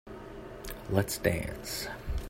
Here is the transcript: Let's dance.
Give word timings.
Let's 0.89 1.19
dance. 1.19 1.87